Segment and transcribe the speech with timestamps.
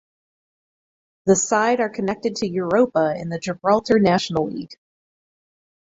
[1.27, 4.75] The side are connected to Europa in the Gibraltar National League.